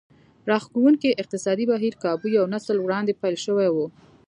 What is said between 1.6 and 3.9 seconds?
بهير کابو یو نسل وړاندې پیل شوی و